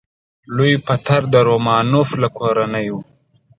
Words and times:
لوی 0.55 0.73
پطر 0.87 1.21
د 1.33 1.35
رومانوف 1.47 2.09
له 2.21 2.27
کورنۍ 2.37 2.87
و. 2.91 2.95